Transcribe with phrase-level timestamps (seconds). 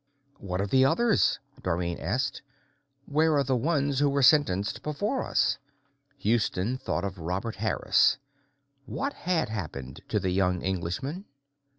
[0.39, 2.41] "What of the others?" Dorrine asked.
[3.05, 5.59] "Where are the ones who were sentenced before us?"
[6.17, 8.17] Houston thought of Robert Harris.
[8.87, 11.25] What had happened to the young Englishman?